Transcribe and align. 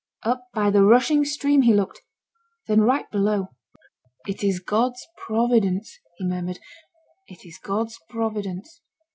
Up 0.23 0.47
by 0.51 0.71
the 0.71 0.83
rushing 0.83 1.23
stream 1.23 1.61
he 1.61 1.75
looked, 1.75 2.01
then 2.65 2.81
right 2.81 3.07
below. 3.11 3.49
'It 4.25 4.43
is 4.43 4.59
God's 4.59 5.07
providence,' 5.15 5.99
he 6.17 6.25
murmured. 6.25 6.57
'It 7.27 7.45
is 7.45 7.59
God's 7.61 7.99
providence.' 8.09 8.81